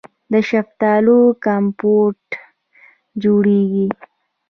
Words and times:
د 0.31 0.33
شفتالو 0.49 1.19
کمپوټ 1.45 2.21
جوړیږي. 3.23 3.87